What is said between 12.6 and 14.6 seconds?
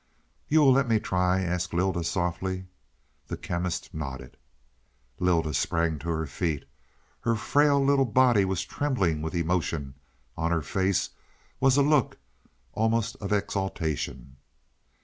almost of exaltation.